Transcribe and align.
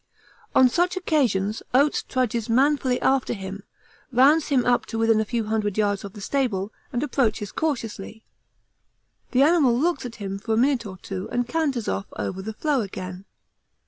On 0.55 0.67
such 0.67 0.97
occasions 0.97 1.61
Oates 1.75 2.01
trudges 2.01 2.49
manfully 2.49 2.99
after 3.03 3.33
him, 3.33 3.61
rounds 4.11 4.47
him 4.47 4.65
up 4.65 4.87
to 4.87 4.97
within 4.97 5.19
a 5.21 5.25
few 5.25 5.43
hundred 5.43 5.77
yards 5.77 6.03
of 6.03 6.13
the 6.13 6.21
stable 6.21 6.73
and 6.91 7.03
approaches 7.03 7.51
cautiously; 7.51 8.25
the 9.29 9.43
animal 9.43 9.77
looks 9.77 10.03
at 10.03 10.15
him 10.15 10.39
for 10.39 10.55
a 10.55 10.57
minute 10.57 10.87
or 10.87 10.97
two 10.97 11.29
and 11.31 11.47
canters 11.47 11.87
off 11.87 12.07
over 12.17 12.41
the 12.41 12.53
floe 12.53 12.81
again. 12.81 13.25